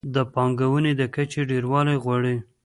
د 0.15 0.17
پانګونې 0.33 0.91
د 0.99 1.01
کچې 1.15 1.41
ډېروالی 1.49 1.95
غواړي. 2.03 2.35